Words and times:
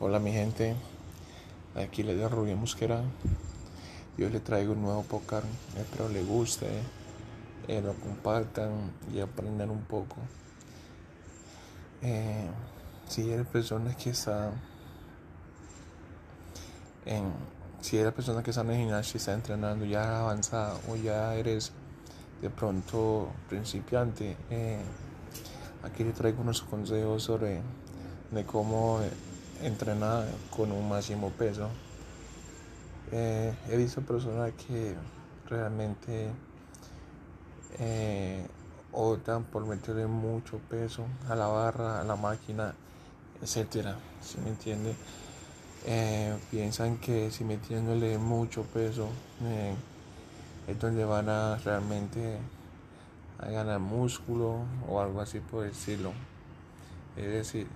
Hola 0.00 0.18
mi 0.18 0.32
gente, 0.32 0.74
aquí 1.76 2.02
les 2.02 2.18
doy 2.18 2.26
Rubio 2.26 2.56
Musquera. 2.56 3.00
Yo 4.18 4.28
les 4.28 4.42
traigo 4.42 4.72
un 4.72 4.82
nuevo 4.82 5.04
podcast, 5.04 5.46
espero 5.78 6.08
les 6.08 6.26
guste, 6.26 6.66
eh, 7.68 7.80
lo 7.80 7.94
compartan 7.94 8.90
y 9.14 9.20
aprendan 9.20 9.70
un 9.70 9.82
poco. 9.84 10.16
Eh, 12.02 12.50
si 13.06 13.30
eres 13.30 13.46
persona 13.46 13.96
que 13.96 14.10
está 14.10 14.50
en, 17.06 17.32
si 17.80 17.96
eres 17.96 18.12
persona 18.12 18.42
que 18.42 18.50
está 18.50 18.62
en 18.62 18.70
el 18.72 18.78
gimnasio, 18.78 19.18
está 19.18 19.32
entrenando 19.32 19.84
ya 19.84 20.18
avanzada 20.18 20.76
o 20.88 20.96
ya 20.96 21.36
eres 21.36 21.70
de 22.42 22.50
pronto 22.50 23.28
principiante, 23.48 24.36
eh, 24.50 24.80
aquí 25.84 26.02
les 26.02 26.14
traigo 26.14 26.42
unos 26.42 26.62
consejos 26.62 27.22
sobre 27.22 27.62
de 28.32 28.44
cómo 28.44 28.98
entrenar 29.62 30.26
con 30.54 30.72
un 30.72 30.88
máximo 30.88 31.30
peso. 31.30 31.68
Eh, 33.12 33.54
he 33.68 33.76
visto 33.76 34.00
personas 34.02 34.52
que 34.52 34.94
realmente 35.48 36.30
eh, 37.78 38.46
optan 38.92 39.44
por 39.44 39.66
meterle 39.66 40.06
mucho 40.06 40.58
peso 40.58 41.04
a 41.28 41.34
la 41.34 41.46
barra, 41.46 42.00
a 42.00 42.04
la 42.04 42.16
máquina, 42.16 42.74
etcétera. 43.42 43.96
Si 44.20 44.38
me 44.38 44.50
entiende? 44.50 44.94
Eh, 45.86 46.34
piensan 46.50 46.96
que 46.96 47.30
si 47.30 47.44
metiéndole 47.44 48.16
mucho 48.16 48.62
peso 48.62 49.08
es 50.66 50.80
donde 50.80 51.04
van 51.04 51.28
a 51.28 51.56
realmente 51.56 52.38
a 53.38 53.50
ganar 53.50 53.80
músculo 53.80 54.60
o 54.88 55.00
algo 55.00 55.20
así 55.20 55.40
por 55.40 55.64
decirlo. 55.64 56.12
Es 57.16 57.26
decir, 57.26 57.66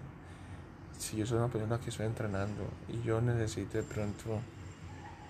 si 0.98 1.16
yo 1.16 1.27
soy 1.27 1.38
una 1.38 1.48
persona 1.48 1.79
que 1.79 1.91
estoy 1.91 2.07
entrenando 2.07 2.65
y 2.88 3.01
yo 3.02 3.20
necesito 3.20 3.79
de 3.79 3.84
pronto 3.84 4.41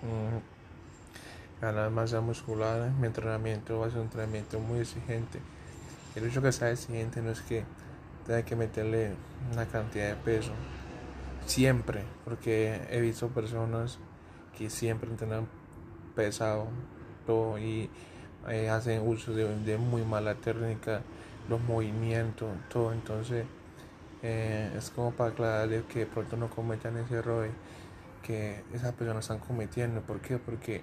mm, 0.01 1.61
ganar 1.61 1.91
masa 1.91 2.21
muscular, 2.21 2.89
mi 2.99 3.07
entrenamiento 3.07 3.79
va 3.79 3.87
a 3.87 3.89
ser 3.89 3.99
un 3.99 4.05
entrenamiento 4.05 4.59
muy 4.59 4.79
exigente. 4.79 5.39
El 6.15 6.25
hecho 6.25 6.41
que 6.41 6.51
sea 6.51 6.71
exigente 6.71 7.21
no 7.21 7.31
es 7.31 7.41
que 7.41 7.63
tenga 8.25 8.43
que 8.43 8.55
meterle 8.55 9.13
una 9.53 9.65
cantidad 9.67 10.09
de 10.09 10.15
peso. 10.15 10.51
Siempre, 11.45 12.03
porque 12.25 12.81
he 12.89 12.99
visto 12.99 13.29
personas 13.29 13.99
que 14.57 14.69
siempre 14.69 15.09
entrenan 15.09 15.47
pesado 16.15 16.67
y 17.61 17.89
eh, 18.47 18.69
hacen 18.69 19.07
uso 19.07 19.33
de, 19.33 19.55
de 19.59 19.77
muy 19.77 20.03
mala 20.03 20.33
técnica, 20.33 21.01
los 21.47 21.61
movimientos, 21.61 22.49
todo. 22.69 22.91
Entonces, 22.91 23.45
eh, 24.21 24.73
es 24.77 24.89
como 24.89 25.11
para 25.11 25.31
aclararles 25.31 25.83
que 25.85 25.99
de 25.99 26.05
pronto 26.05 26.35
no 26.37 26.49
cometan 26.49 26.97
ese 26.97 27.15
error 27.15 27.47
que 28.21 28.63
esas 28.73 28.93
personas 28.93 29.23
están 29.23 29.39
cometiendo. 29.39 30.01
¿Por 30.01 30.19
qué? 30.19 30.37
Porque 30.37 30.81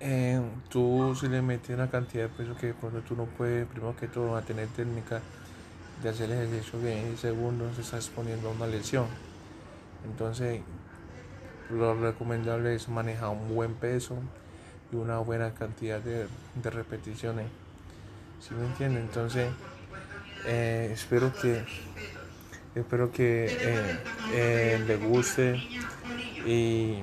eh, 0.00 0.40
tú 0.68 1.14
si 1.18 1.28
le 1.28 1.42
metes 1.42 1.70
una 1.70 1.90
cantidad 1.90 2.24
de 2.24 2.28
peso 2.28 2.56
que 2.56 2.68
de 2.68 2.74
pronto 2.74 3.00
tú 3.00 3.16
no 3.16 3.26
puedes, 3.26 3.66
primero 3.66 3.96
que 3.96 4.08
todo, 4.08 4.32
mantener 4.32 4.68
técnica 4.68 5.20
de 6.02 6.08
hacer 6.08 6.30
el 6.30 6.38
ejercicio 6.38 6.78
bien 6.80 7.12
y 7.12 7.16
segundo, 7.16 7.72
se 7.74 7.82
está 7.82 7.96
exponiendo 7.96 8.48
a 8.48 8.52
una 8.52 8.66
lesión. 8.66 9.06
Entonces, 10.04 10.60
lo 11.70 11.94
recomendable 11.94 12.74
es 12.74 12.88
manejar 12.88 13.30
un 13.30 13.54
buen 13.54 13.74
peso 13.74 14.16
y 14.92 14.96
una 14.96 15.18
buena 15.18 15.52
cantidad 15.54 16.00
de, 16.00 16.28
de 16.62 16.70
repeticiones. 16.70 17.46
¿Sí 18.40 18.54
me 18.54 18.64
entienden? 18.66 19.02
Entonces, 19.02 19.48
eh, 20.46 20.90
espero 20.92 21.32
que 21.32 21.64
espero 22.74 23.10
que 23.10 23.46
eh, 23.46 23.98
eh, 24.32 24.84
le 24.86 24.96
guste 24.96 25.56
y, 26.46 27.02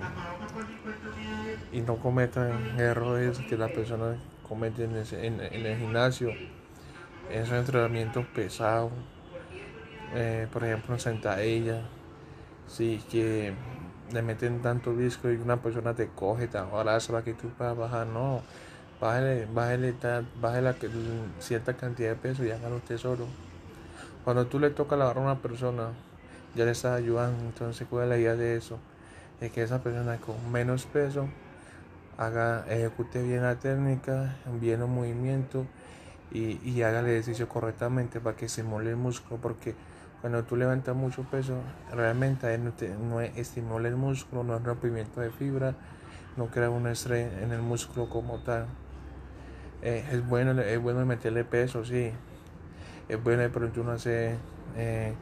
y, 1.72 1.82
no 1.82 1.98
cometan 1.98 2.80
errores 2.80 3.40
que 3.40 3.58
la 3.58 3.68
persona 3.68 4.18
comete 4.48 4.86
en, 4.86 4.96
en, 4.96 5.40
el 5.42 5.78
gimnasio. 5.78 6.32
Esos 7.30 7.54
entrenamientos 7.54 8.26
pesados 8.28 8.92
por 10.54 10.64
ejemplo 10.64 10.94
en 10.94 11.00
sentadilla 11.02 11.82
sí 12.68 13.04
que 13.12 13.54
le 14.14 14.22
meten 14.22 14.62
tanto 14.62 14.96
disco 14.96 15.30
y 15.30 15.36
una 15.36 15.62
persona 15.62 15.94
te 15.94 16.08
coge 16.08 16.48
te 16.48 16.58
abraza 16.58 17.12
para 17.12 17.26
que 17.26 17.34
tú 17.34 17.50
puedas 17.50 17.76
bajar 17.76 18.08
no 18.08 18.42
bájale, 19.00 19.48
bájale, 19.54 19.94
bájale 20.42 20.76
cierta 21.40 21.76
cantidad 21.76 22.10
de 22.10 22.16
peso 22.16 22.44
y 22.44 22.52
hágalo 22.52 22.78
usted 22.78 22.98
solo. 22.98 23.26
Cuando 24.24 24.48
tú 24.48 24.60
le 24.60 24.72
tocas 24.72 24.98
la 24.98 25.10
a 25.10 25.20
una 25.20 25.42
persona, 25.42 25.90
ya 26.56 26.66
le 26.66 26.72
estás 26.72 26.98
ayudando. 26.98 27.44
Entonces, 27.44 27.88
¿cuál 27.90 28.04
es 28.04 28.10
la 28.10 28.18
idea 28.18 28.36
de 28.36 28.56
eso? 28.56 28.80
Es 29.40 29.52
que 29.52 29.62
esa 29.62 29.84
persona 29.84 30.18
con 30.18 30.52
menos 30.52 30.86
peso 30.86 31.28
haga, 32.18 32.66
ejecute 32.70 33.22
bien 33.22 33.44
la 33.44 33.56
técnica, 33.56 34.38
bien 34.60 34.80
los 34.80 34.90
movimientos 34.90 35.68
y, 36.32 36.60
y 36.68 36.82
haga 36.82 37.02
el 37.02 37.08
ejercicio 37.08 37.48
correctamente 37.48 38.20
para 38.20 38.36
que 38.36 38.50
se 38.50 38.62
el 38.62 38.96
músculo. 38.96 39.40
Porque 39.42 39.76
cuando 40.22 40.44
tú 40.44 40.56
levantas 40.56 40.96
mucho 40.96 41.24
peso, 41.24 41.60
realmente 41.94 42.58
no, 42.58 43.22
estimula 43.22 43.88
el 43.88 43.96
músculo, 43.96 44.44
no 44.44 44.56
es 44.56 44.64
rompimiento 44.64 45.22
de 45.22 45.30
fibra, 45.30 45.76
no 46.36 46.48
crea 46.48 46.70
un 46.70 46.88
estrés 46.88 47.32
en 47.44 47.52
el 47.52 47.62
músculo 47.62 48.10
como 48.10 48.40
tal. 48.40 48.66
Eh, 49.82 50.04
es 50.12 50.28
bueno 50.28 50.60
es 50.62 50.82
bueno 50.82 51.06
meterle 51.06 51.44
peso 51.44 51.86
sí. 51.86 52.12
Es 53.08 53.24
bueno 53.24 53.44
de 53.44 53.50
pronto 53.50 53.82
uno 53.82 53.92
hace 53.92 54.36
eh, 54.76 55.14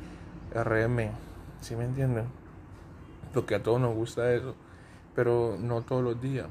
RM 0.54 1.10
¿sí 1.62 1.76
me 1.76 1.86
entienden? 1.86 2.26
porque 3.34 3.56
a 3.56 3.64
todos 3.64 3.82
nos 3.82 3.94
gusta 3.96 4.32
eso 4.34 4.56
pero 5.16 5.58
no 5.60 5.82
todos 5.84 6.04
los 6.04 6.20
días. 6.20 6.48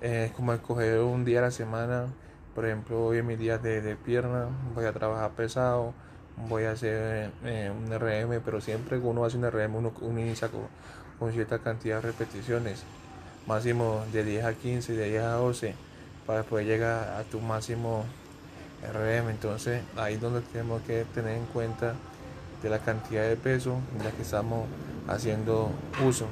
Es 0.00 0.32
como 0.32 0.52
escoger 0.52 1.00
un 1.00 1.24
día 1.24 1.40
a 1.40 1.42
la 1.42 1.50
semana 1.50 2.06
por 2.54 2.66
ejemplo 2.66 3.06
hoy 3.06 3.18
es 3.18 3.24
mi 3.24 3.36
día 3.36 3.58
de, 3.58 3.82
de 3.82 3.96
pierna 3.96 4.46
voy 4.74 4.84
a 4.86 4.92
trabajar 4.92 5.32
pesado 5.32 5.92
voy 6.48 6.64
a 6.64 6.72
hacer 6.72 7.32
eh, 7.44 7.70
un 7.70 7.92
RM 7.92 8.40
pero 8.44 8.60
siempre 8.60 8.98
uno 8.98 9.24
hace 9.24 9.36
un 9.36 9.50
RM 9.50 9.74
uno, 9.74 9.92
inicia 10.02 10.48
con, 10.48 10.62
con 11.18 11.32
cierta 11.32 11.58
cantidad 11.58 11.96
de 11.96 12.02
repeticiones. 12.02 12.84
Máximo 13.46 14.04
de 14.12 14.24
10 14.24 14.44
a 14.44 14.54
15 14.54 14.92
de 14.92 15.08
10 15.08 15.22
a 15.22 15.32
12 15.32 15.87
para 16.28 16.42
poder 16.42 16.66
llegar 16.66 17.08
a 17.18 17.22
tu 17.22 17.40
máximo 17.40 18.04
RM. 18.82 19.30
Entonces 19.30 19.82
ahí 19.96 20.16
es 20.16 20.20
donde 20.20 20.42
tenemos 20.42 20.82
que 20.82 21.06
tener 21.14 21.34
en 21.38 21.46
cuenta 21.46 21.94
de 22.62 22.68
la 22.68 22.80
cantidad 22.80 23.26
de 23.26 23.36
peso 23.36 23.78
en 23.96 24.04
la 24.04 24.10
que 24.10 24.20
estamos 24.20 24.66
haciendo 25.08 25.70
uso. 26.06 26.26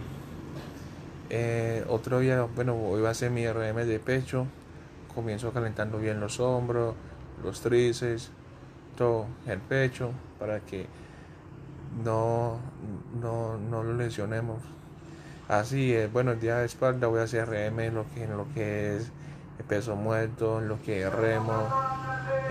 Eh, 1.30 1.82
otro 1.88 2.18
día, 2.20 2.42
bueno, 2.42 2.76
hoy 2.76 3.00
va 3.00 3.08
a 3.08 3.14
ser 3.14 3.30
mi 3.30 3.50
RM 3.50 3.86
de 3.86 3.98
pecho. 3.98 4.46
Comienzo 5.14 5.50
calentando 5.50 5.96
bien 5.98 6.20
los 6.20 6.40
hombros, 6.40 6.94
los 7.42 7.62
tríceps, 7.62 8.30
todo 8.98 9.24
el 9.46 9.60
pecho 9.60 10.10
para 10.38 10.60
que 10.60 10.84
no, 12.04 12.58
no, 13.18 13.56
no 13.56 13.82
lo 13.82 13.94
lesionemos. 13.94 14.58
Así 15.48 15.94
es, 15.94 16.12
bueno, 16.12 16.32
el 16.32 16.40
día 16.40 16.58
de 16.58 16.66
espalda 16.66 17.06
voy 17.06 17.20
a 17.20 17.22
hacer 17.22 17.48
RM 17.48 17.94
lo 17.94 18.04
que, 18.14 18.26
lo 18.26 18.46
que 18.52 18.96
es 18.96 19.10
peso 19.65 19.97
muerto, 19.97 20.61
lo 20.61 20.81
que 20.83 21.09
remo. 21.09 21.69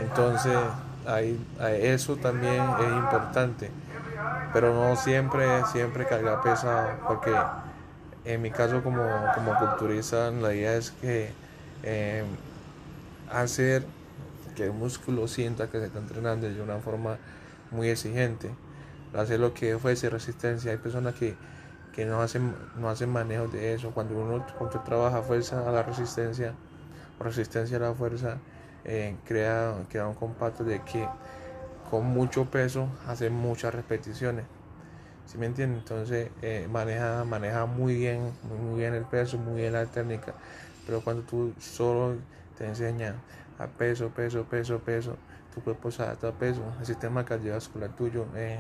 Entonces, 0.02 0.58
ahí, 1.06 1.40
eso 1.82 2.16
también 2.18 2.64
es 2.80 2.88
importante. 2.88 3.72
Pero 4.54 4.74
no 4.74 4.96
siempre, 4.96 5.46
siempre 5.66 6.06
cargar 6.06 6.42
pesado, 6.42 6.90
porque 7.08 7.36
en 8.24 8.42
mi 8.42 8.52
caso 8.52 8.82
como, 8.82 9.04
como 9.36 9.58
culturista, 9.58 10.32
la 10.32 10.54
idea 10.54 10.76
es 10.76 10.92
que 10.92 11.32
eh, 11.84 12.24
hacer 13.32 13.86
que 14.56 14.66
el 14.66 14.74
músculo 14.74 15.28
sienta 15.28 15.68
que 15.68 15.80
se 15.80 15.88
está 15.88 16.00
entrenando 16.00 16.50
de 16.50 16.62
una 16.62 16.78
forma 16.78 17.18
muy 17.72 17.90
exigente. 17.90 18.50
Hacer 19.16 19.40
lo 19.40 19.54
que 19.54 19.78
fuese 19.78 20.10
resistencia. 20.10 20.72
Hay 20.72 20.78
personas 20.78 21.16
que, 21.16 21.36
que 21.94 22.06
no, 22.06 22.22
hacen, 22.22 22.56
no 22.78 22.90
hacen 22.90 23.10
manejo 23.10 23.48
de 23.48 23.74
eso. 23.74 23.92
Cuando 23.92 24.18
uno, 24.18 24.46
cuando 24.58 24.80
trabaja 24.82 25.22
fuerza 25.22 25.68
a 25.68 25.72
la 25.72 25.84
resistencia, 25.84 26.54
resistencia 27.20 27.78
a 27.78 27.82
la 27.82 27.94
fuerza, 27.94 28.38
eh, 28.84 29.16
crea, 29.26 29.74
crea, 29.90 30.08
un 30.08 30.16
compacto 30.16 30.64
de 30.64 30.82
que 30.84 31.08
con 31.90 32.06
mucho 32.06 32.46
peso 32.46 32.90
hace 33.08 33.30
muchas 33.30 33.74
repeticiones. 33.74 34.46
¿Sí 35.26 35.38
me 35.38 35.48
entienden? 35.48 35.80
Entonces 35.80 36.30
eh, 36.42 36.68
maneja, 36.72 37.24
maneja 37.24 37.66
muy 37.66 37.96
bien, 37.96 38.32
muy 38.44 38.80
bien 38.80 38.94
el 38.94 39.06
peso, 39.06 39.38
muy 39.38 39.62
bien 39.62 39.74
la 39.74 39.86
técnica. 39.86 40.36
Pero 40.86 41.02
cuando 41.02 41.24
tú 41.24 41.54
solo 41.60 42.18
te 42.58 42.68
enseñas 42.68 43.16
a 43.58 43.68
peso, 43.68 44.10
peso, 44.10 44.44
peso, 44.44 44.80
peso, 44.80 45.18
tu 45.54 45.62
cuerpo 45.62 45.90
se 45.90 46.04
adapta 46.04 46.28
a 46.28 46.32
peso, 46.32 46.62
el 46.80 46.86
sistema 46.86 47.26
cardiovascular 47.26 47.96
tuyo 47.96 48.28
eh, 48.36 48.60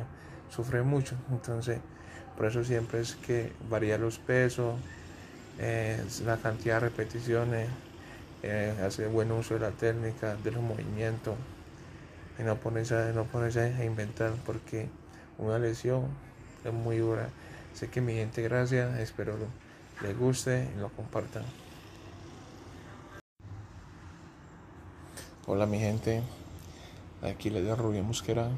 sufre 0.49 0.81
mucho. 0.81 1.15
Entonces, 1.29 1.79
por 2.35 2.47
eso 2.47 2.63
siempre 2.63 3.01
es 3.01 3.15
que 3.15 3.53
varía 3.69 3.97
los 3.97 4.17
pesos, 4.17 4.75
la 6.25 6.37
cantidad 6.37 6.75
de 6.75 6.89
repeticiones, 6.89 7.69
eh, 8.43 8.75
hacer 8.85 9.09
buen 9.09 9.31
uso 9.31 9.55
de 9.55 9.61
la 9.61 9.71
técnica, 9.71 10.35
de 10.35 10.51
los 10.51 10.61
movimientos, 10.61 11.35
y 12.39 12.43
no 12.43 12.55
ponerse, 12.57 13.13
no 13.13 13.25
ponerse 13.25 13.61
a 13.61 13.85
inventar, 13.85 14.33
porque 14.45 14.89
una 15.37 15.59
lesión 15.59 16.07
es 16.63 16.73
muy 16.73 16.97
dura. 16.97 17.29
Sé 17.73 17.89
que 17.89 18.01
mi 18.01 18.13
gente, 18.13 18.41
gracias, 18.41 18.99
espero 18.99 19.35
les 20.01 20.17
guste 20.17 20.69
y 20.75 20.79
lo 20.79 20.89
compartan. 20.89 21.43
Hola 25.47 25.65
mi 25.65 25.79
gente, 25.79 26.23
aquí 27.21 27.49
les 27.49 27.65
da 27.65 27.75
Rubio 27.75 28.03
Mosquera. 28.03 28.49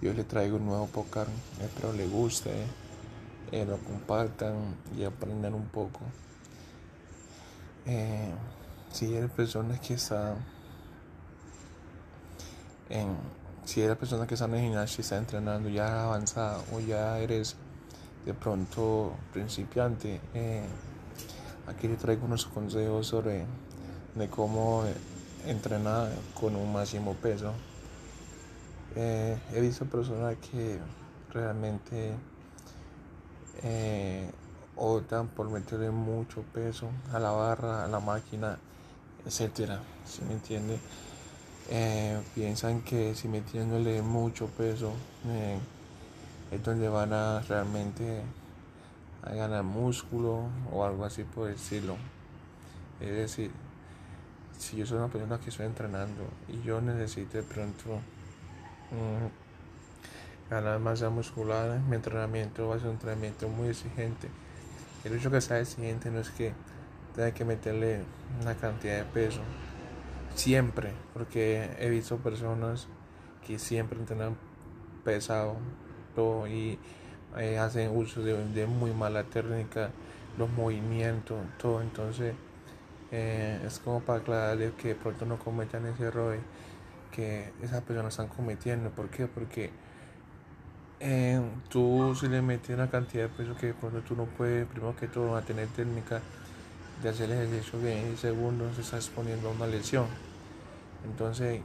Yo 0.00 0.12
les 0.12 0.26
traigo 0.26 0.56
un 0.56 0.66
nuevo 0.66 0.86
podcast, 0.86 1.30
espero 1.60 1.92
les 1.92 2.10
guste, 2.10 2.50
eh, 3.52 3.64
lo 3.64 3.78
compartan 3.78 4.76
y 4.96 5.04
aprendan 5.04 5.54
un 5.54 5.66
poco. 5.66 6.00
Eh, 7.86 8.32
si 8.92 9.14
eres 9.14 9.30
persona 9.30 9.78
que 9.80 9.94
está 9.94 10.36
en, 12.88 13.16
si 13.64 13.80
eres 13.80 13.96
persona 13.96 14.26
que 14.26 14.34
está 14.34 14.46
en 14.46 14.54
el 14.54 14.60
gimnasio 14.60 14.96
y 14.98 15.02
está 15.02 15.16
entrenando 15.16 15.68
ya 15.68 16.04
avanzada 16.04 16.62
o 16.72 16.80
ya 16.80 17.18
eres 17.18 17.56
de 18.24 18.34
pronto 18.34 19.14
principiante, 19.32 20.20
eh, 20.34 20.64
aquí 21.66 21.88
le 21.88 21.96
traigo 21.96 22.26
unos 22.26 22.46
consejos 22.46 23.06
sobre 23.06 23.44
de 24.14 24.28
cómo 24.28 24.84
entrenar 25.46 26.10
con 26.38 26.54
un 26.54 26.72
máximo 26.72 27.14
peso. 27.14 27.52
Eh, 28.94 29.38
he 29.52 29.60
visto 29.60 29.86
personas 29.86 30.36
que 30.36 30.78
realmente 31.32 32.14
eh, 33.62 34.30
optan 34.76 35.28
por 35.28 35.48
meterle 35.48 35.90
mucho 35.90 36.42
peso 36.52 36.88
a 37.12 37.18
la 37.18 37.30
barra, 37.30 37.84
a 37.84 37.88
la 37.88 38.00
máquina, 38.00 38.58
etcétera. 39.26 39.80
Si 40.04 40.22
me 40.24 40.34
entiende? 40.34 40.78
Eh, 41.70 42.20
piensan 42.34 42.82
que 42.82 43.14
si 43.14 43.28
metiéndole 43.28 44.02
mucho 44.02 44.48
peso 44.48 44.92
eh, 45.28 45.58
es 46.50 46.62
donde 46.62 46.88
van 46.88 47.12
a 47.12 47.40
realmente 47.40 48.22
ganar 49.22 49.62
músculo 49.62 50.48
o 50.72 50.84
algo 50.84 51.04
así 51.04 51.24
por 51.24 51.48
decirlo. 51.48 51.96
Es 53.00 53.10
decir, 53.10 53.50
si 54.58 54.76
yo 54.76 54.86
soy 54.86 54.98
una 54.98 55.08
persona 55.08 55.38
que 55.38 55.50
estoy 55.50 55.66
entrenando 55.66 56.24
y 56.48 56.62
yo 56.62 56.80
necesito 56.80 57.38
de 57.38 57.42
pronto 57.42 57.96
mm, 58.90 60.50
ganar 60.50 60.78
masa 60.80 61.10
muscular, 61.10 61.80
mi 61.88 61.96
entrenamiento 61.96 62.68
va 62.68 62.76
a 62.76 62.78
ser 62.78 62.88
un 62.88 62.94
entrenamiento 62.94 63.48
muy 63.48 63.68
exigente. 63.68 64.28
El 65.04 65.14
hecho 65.14 65.30
que 65.30 65.40
sea 65.40 65.60
exigente 65.60 66.10
no 66.10 66.20
es 66.20 66.30
que 66.30 66.52
tenga 67.14 67.32
que 67.32 67.44
meterle 67.44 68.02
una 68.40 68.54
cantidad 68.54 68.96
de 68.96 69.04
peso 69.04 69.40
siempre, 70.34 70.92
porque 71.12 71.70
he 71.78 71.88
visto 71.90 72.16
personas 72.18 72.88
que 73.46 73.58
siempre 73.58 73.98
entrenan 73.98 74.36
pesado 75.04 75.56
todo, 76.14 76.46
y 76.46 76.78
eh, 77.36 77.58
hacen 77.58 77.96
uso 77.96 78.22
de, 78.22 78.66
muy 78.66 78.92
mala 78.92 79.24
técnica, 79.24 79.90
los 80.38 80.50
movimientos, 80.50 81.38
todo. 81.58 81.80
Entonces, 81.82 82.34
eh, 83.10 83.60
es 83.66 83.78
como 83.78 84.00
para 84.00 84.20
aclararles 84.20 84.72
que 84.74 84.94
pronto 84.94 85.26
no 85.26 85.38
cometan 85.38 85.86
ese 85.86 86.04
error 86.04 86.38
que 87.10 87.52
esas 87.62 87.82
personas 87.82 88.14
están 88.14 88.28
cometiendo. 88.28 88.90
¿Por 88.90 89.08
qué? 89.10 89.26
Porque 89.26 89.70
eh, 91.00 91.40
tú 91.68 92.14
si 92.18 92.28
le 92.28 92.40
metes 92.40 92.70
una 92.70 92.90
cantidad 92.90 93.24
de 93.24 93.28
peso 93.28 93.54
que 93.56 93.74
pronto 93.74 94.00
tú 94.00 94.16
no 94.16 94.24
puedes, 94.24 94.66
primero 94.66 94.96
que 94.96 95.08
todo, 95.08 95.36
a 95.36 95.42
tener 95.42 95.68
técnica 95.68 96.22
de 97.02 97.08
hacer 97.08 97.30
ejercicio 97.30 97.80
bien 97.80 98.12
y 98.12 98.16
segundo 98.16 98.72
se 98.74 98.82
está 98.82 98.96
exponiendo 98.96 99.48
a 99.48 99.52
una 99.52 99.66
lesión. 99.66 100.06
Entonces, 101.04 101.60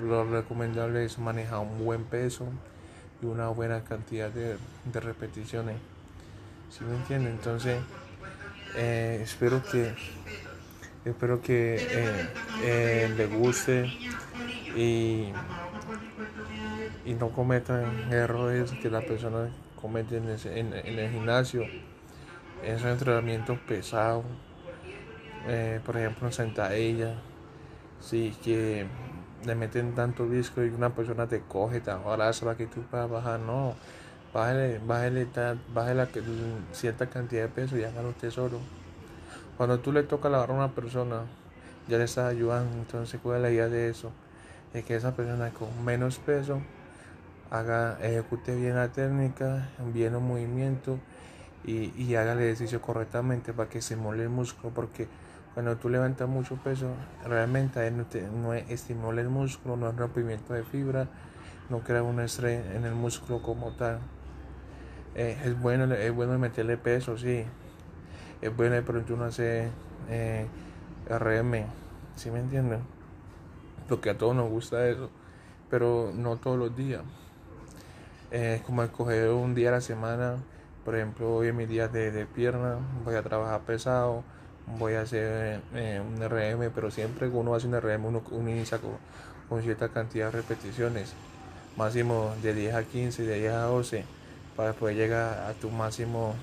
lo 0.00 0.24
recomendable 0.24 1.04
es 1.04 1.18
manejar 1.18 1.58
un 1.58 1.84
buen 1.84 2.04
peso 2.04 2.46
y 3.20 3.26
una 3.26 3.48
buena 3.48 3.84
cantidad 3.84 4.30
de, 4.30 4.56
repeticiones. 4.92 5.76
¿Sí 6.70 6.84
me 6.84 6.96
entienden? 6.96 7.32
Entonces, 7.32 7.78
eh, 8.76 9.20
espero 9.22 9.62
que 9.62 9.94
espero 11.04 11.42
que 11.42 11.76
eh, 11.78 12.28
eh, 12.62 13.14
le 13.16 13.26
guste 13.26 13.86
y, 14.76 15.32
y 17.04 17.14
no 17.14 17.30
cometan 17.30 18.12
errores 18.12 18.70
que 18.70 18.88
las 18.88 19.04
personas 19.04 19.50
cometen 19.80 20.24
en, 20.44 20.72
el 20.72 21.10
gimnasio 21.10 21.64
esos 22.62 22.86
entrenamientos 22.86 23.58
pesados 23.66 24.24
por 25.84 25.96
ejemplo 25.96 26.28
en 26.28 26.32
sentadilla 26.32 27.14
sí 28.00 28.36
que 28.42 28.86
le 29.44 29.54
meten 29.54 29.94
tanto 29.94 30.28
disco 30.28 30.62
y 30.62 30.68
una 30.68 30.90
persona 30.90 31.26
te 31.26 31.40
coge, 31.40 31.80
te 31.80 31.90
abraza 31.90 32.44
para 32.44 32.56
que 32.56 32.66
tú 32.66 32.82
puedas 32.82 33.10
bajar, 33.10 33.40
no, 33.40 33.74
bájale, 34.32 34.80
bájale, 34.84 35.26
bájale 35.74 36.08
cierta 36.72 37.06
cantidad 37.06 37.42
de 37.42 37.48
peso 37.48 37.76
y 37.76 37.84
hágalo 37.84 38.10
usted 38.10 38.30
solo. 38.30 38.58
Cuando 39.56 39.80
tú 39.80 39.92
le 39.92 40.02
tocas 40.02 40.30
la 40.30 40.42
a 40.42 40.52
una 40.52 40.72
persona, 40.72 41.22
ya 41.88 41.98
le 41.98 42.04
estás 42.04 42.30
ayudando, 42.30 42.76
entonces 42.76 43.20
cuál 43.22 43.36
es 43.36 43.42
la 43.42 43.50
idea 43.50 43.68
de 43.68 43.88
eso, 43.88 44.12
es 44.72 44.84
que 44.84 44.94
esa 44.94 45.14
persona 45.14 45.50
con 45.50 45.84
menos 45.84 46.18
peso 46.18 46.60
haga, 47.50 47.98
ejecute 48.00 48.54
bien 48.54 48.76
la 48.76 48.88
técnica, 48.88 49.68
bien 49.92 50.12
los 50.12 50.22
movimientos 50.22 50.98
y, 51.64 51.92
y 51.96 52.14
haga 52.16 52.32
el 52.32 52.40
ejercicio 52.40 52.80
correctamente 52.80 53.52
para 53.52 53.68
que 53.68 53.80
se 53.82 53.96
mole 53.96 54.24
el 54.24 54.28
músculo, 54.28 54.72
porque 54.74 55.08
cuando 55.54 55.76
tú 55.76 55.88
levantas 55.90 56.28
mucho 56.28 56.56
peso, 56.56 56.88
realmente 57.26 57.90
no, 57.90 58.06
no 58.32 58.54
estimula 58.54 59.20
el 59.20 59.28
músculo, 59.28 59.76
no 59.76 59.86
hay 59.86 59.92
rompimiento 59.92 60.54
de 60.54 60.62
fibra, 60.62 61.08
no 61.68 61.80
crea 61.80 62.02
un 62.02 62.20
estrés 62.20 62.64
en 62.74 62.84
el 62.84 62.94
músculo 62.94 63.42
como 63.42 63.72
tal. 63.72 64.00
Eh, 65.14 65.38
es, 65.44 65.60
bueno, 65.60 65.92
es 65.92 66.14
bueno 66.14 66.38
meterle 66.38 66.78
peso, 66.78 67.18
sí. 67.18 67.44
Es 68.40 68.56
bueno 68.56 68.74
de 68.74 68.82
pronto 68.82 69.14
uno 69.14 69.24
hace 69.24 69.68
eh, 70.08 70.46
RM, 71.08 71.66
¿sí 72.16 72.30
me 72.30 72.40
entienden? 72.40 72.80
Porque 73.88 74.10
a 74.10 74.16
todos 74.16 74.34
nos 74.34 74.48
gusta 74.48 74.88
eso, 74.88 75.10
pero 75.68 76.12
no 76.14 76.36
todos 76.36 76.58
los 76.58 76.74
días. 76.74 77.02
Eh, 78.30 78.56
es 78.58 78.62
como 78.62 78.82
escoger 78.82 79.28
un 79.30 79.54
día 79.54 79.68
a 79.68 79.72
la 79.72 79.80
semana, 79.82 80.36
por 80.84 80.94
ejemplo, 80.96 81.36
hoy 81.36 81.48
es 81.48 81.54
mi 81.54 81.66
día 81.66 81.88
de, 81.88 82.10
de 82.10 82.26
pierna, 82.26 82.78
voy 83.04 83.14
a 83.14 83.22
trabajar 83.22 83.60
pesado 83.62 84.24
voy 84.66 84.94
a 84.94 85.02
hacer 85.02 85.60
eh, 85.74 86.00
un 86.00 86.22
RM, 86.22 86.70
pero 86.74 86.90
siempre 86.90 87.30
que 87.30 87.36
uno 87.36 87.54
hace 87.54 87.66
un 87.66 87.80
RM 87.80 88.04
uno, 88.04 88.22
inicia 88.32 88.78
con, 88.78 89.62
cierta 89.62 89.88
cantidad 89.90 90.26
de 90.26 90.38
repeticiones, 90.38 91.12
máximo 91.76 92.34
de 92.42 92.54
10 92.54 92.74
a 92.74 92.84
15, 92.84 93.22
de 93.22 93.40
10 93.40 93.52
a 93.52 93.62
12, 93.64 94.04
para 94.56 94.72
poder 94.72 94.96
llegar 94.96 95.50
a 95.50 95.52
tu 95.52 95.70
máximo 95.70 96.34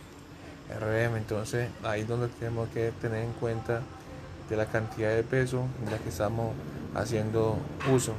RM. 0.79 1.17
Entonces 1.17 1.69
ahí 1.84 2.01
es 2.01 2.08
donde 2.08 2.27
tenemos 2.27 2.69
que 2.69 2.91
tener 3.01 3.24
en 3.24 3.34
cuenta 3.34 3.81
de 4.48 4.58
la 4.58 4.67
cantidad 4.67 5.10
de 5.10 5.24
peso 5.24 5.63
en 5.84 5.91
la 5.91 5.98
que 5.98 6.10
estamos 6.10 6.53
haciendo 6.93 7.58
uso. 7.91 8.13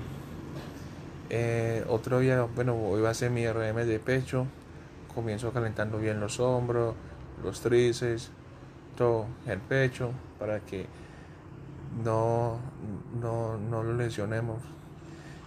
Eh, 1.29 1.85
otro 1.89 2.19
día, 2.19 2.43
bueno, 2.43 2.75
hoy 2.75 3.01
va 3.01 3.11
a 3.11 3.15
ser 3.15 3.31
mi 3.31 3.47
RM 3.47 3.87
de 3.87 4.01
pecho, 4.01 4.47
comienzo 5.15 5.53
calentando 5.53 5.99
bien 5.99 6.21
los 6.21 6.41
hombros, 6.41 6.95
los 7.43 7.61
tríceps, 7.61 8.31
el 9.47 9.59
pecho 9.61 10.11
para 10.39 10.61
que 10.61 10.87
no, 12.05 12.59
no, 13.21 13.57
no 13.57 13.83
lo 13.83 13.95
lesionemos. 13.95 14.59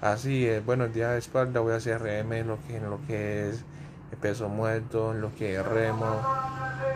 Así 0.01 0.47
es, 0.47 0.65
bueno, 0.65 0.85
el 0.85 0.93
día 0.93 1.11
de 1.11 1.19
espalda 1.19 1.59
voy 1.59 1.73
a 1.73 1.75
hacer 1.75 2.01
RM 2.01 2.33
en 2.33 2.47
lo 2.47 2.57
que, 2.67 2.77
en 2.77 2.89
lo 2.89 2.99
que 3.05 3.49
es 3.49 3.63
el 4.11 4.17
peso 4.17 4.49
muerto, 4.49 5.11
en 5.11 5.21
lo 5.21 5.33
que 5.35 5.55
es 5.55 5.65
remo. 5.65 6.19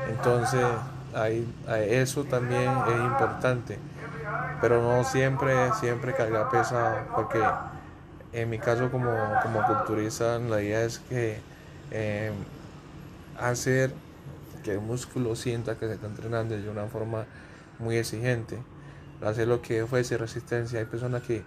Entonces, 0.09 0.65
ahí, 1.13 1.47
eso 1.89 2.23
también 2.23 2.69
es 2.87 2.95
importante. 2.95 3.77
Pero 4.59 4.81
no 4.81 5.03
siempre, 5.03 5.53
siempre 5.79 6.15
cargar 6.15 6.49
pesado, 6.49 6.97
porque 7.15 7.39
en 8.33 8.49
mi 8.49 8.57
caso 8.57 8.89
como, 8.91 9.11
como 9.43 9.63
culturista, 9.63 10.39
la 10.39 10.61
idea 10.61 10.83
es 10.83 10.99
que 10.99 11.39
eh, 11.91 12.31
hacer 13.39 13.91
que 14.63 14.73
el 14.73 14.81
músculo 14.81 15.35
sienta 15.35 15.77
que 15.77 15.87
se 15.87 15.93
está 15.93 16.07
entrenando 16.07 16.57
de 16.57 16.69
una 16.69 16.87
forma 16.87 17.25
muy 17.79 17.97
exigente. 17.97 18.57
Hacer 19.23 19.47
lo 19.47 19.61
que 19.61 19.85
fuese 19.85 20.17
resistencia. 20.17 20.79
Hay 20.79 20.85
personas 20.85 21.23
que, 21.23 21.43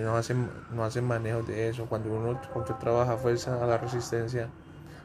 no, 0.00 0.16
hacen, 0.16 0.48
no 0.72 0.84
hacen 0.84 1.04
manejo 1.04 1.42
de 1.42 1.68
eso. 1.68 1.86
Cuando 1.86 2.12
uno 2.12 2.40
cuando 2.52 2.74
trabaja 2.76 3.16
fuerza 3.16 3.62
a 3.62 3.66
la 3.66 3.78
resistencia 3.78 4.48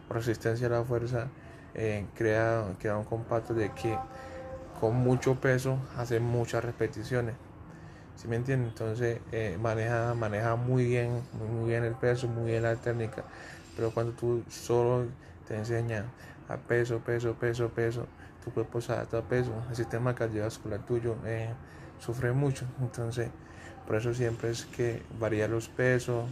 o 0.10 0.14
resistencia 0.14 0.68
a 0.68 0.72
la 0.72 0.84
fuerza, 0.84 1.28
eh, 1.76 2.06
crea, 2.16 2.64
crea 2.80 2.98
un 2.98 3.04
compacto 3.04 3.54
de 3.54 3.72
que 3.74 3.98
con 4.80 4.96
mucho 4.96 5.36
peso 5.36 5.78
hace 5.98 6.20
muchas 6.20 6.64
repeticiones. 6.64 7.36
¿Sí 8.16 8.28
me 8.28 8.36
entienden? 8.36 8.70
Entonces 8.70 9.20
eh, 9.32 9.58
maneja, 9.62 10.14
maneja 10.14 10.56
muy 10.56 10.86
bien, 10.86 11.22
muy 11.54 11.70
bien 11.70 11.84
el 11.84 11.96
peso, 11.96 12.28
muy 12.28 12.52
bien 12.52 12.64
la 12.64 12.76
técnica. 12.76 13.24
Pero 13.76 13.92
cuando 13.92 14.14
tú 14.14 14.44
solo 14.50 15.06
te 15.50 15.58
enseñas 15.58 16.06
a 16.48 16.56
peso, 16.56 17.00
peso, 17.00 17.34
peso, 17.34 17.70
peso, 17.70 18.06
tu 18.44 18.51
cuerpo 18.51 18.79
se 18.79 18.94
adapta 18.94 19.18
a 19.18 19.22
peso, 19.24 19.51
el 19.70 19.75
sistema 19.75 20.15
cardiovascular 20.15 20.86
tuyo 20.86 21.18
eh, 21.25 21.50
sufre 22.00 22.32
mucho, 22.32 22.65
entonces 22.79 23.29
por 23.86 23.98
eso 23.98 24.13
siempre 24.13 24.51
es 24.51 24.65
que 24.65 25.01
varía 25.20 25.48
los 25.48 25.68
pesos, 25.68 26.25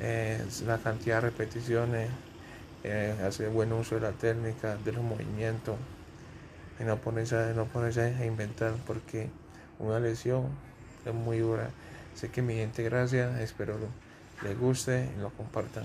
eh, 0.00 0.42
la 0.66 0.78
cantidad 0.78 1.16
de 1.16 1.30
repeticiones 1.30 2.10
eh, 2.82 3.14
hacer 3.26 3.50
buen 3.50 3.72
uso 3.72 3.96
de 3.96 4.00
la 4.00 4.12
técnica, 4.12 4.76
de 4.76 4.92
los 4.92 5.04
movimientos, 5.04 5.76
y 6.80 6.84
no 6.84 6.96
ponerse, 6.96 7.52
no 7.54 7.66
ponerse 7.66 8.14
a 8.14 8.24
inventar 8.24 8.72
porque 8.86 9.28
una 9.78 10.00
lesión 10.00 10.48
es 11.04 11.12
muy 11.12 11.38
dura. 11.38 11.68
Sé 12.14 12.30
que 12.30 12.40
mi 12.40 12.54
gente, 12.54 12.82
gracias, 12.82 13.38
espero 13.40 13.76
les 14.42 14.58
guste 14.58 15.10
y 15.14 15.20
lo 15.20 15.28
compartan. 15.30 15.84